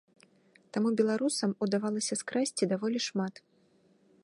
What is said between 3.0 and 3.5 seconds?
шмат.